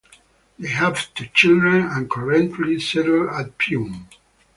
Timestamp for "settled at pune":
2.79-4.07